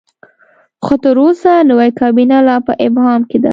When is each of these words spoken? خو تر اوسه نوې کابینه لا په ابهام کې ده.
خو 0.83 0.93
تر 1.03 1.15
اوسه 1.23 1.51
نوې 1.69 1.89
کابینه 1.99 2.37
لا 2.47 2.57
په 2.67 2.73
ابهام 2.87 3.21
کې 3.29 3.37
ده. 3.43 3.49